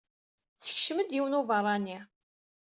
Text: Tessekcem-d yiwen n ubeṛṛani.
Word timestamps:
Tessekcem-d 0.57 1.09
yiwen 1.15 1.33
n 1.37 1.39
ubeṛṛani. 1.39 1.99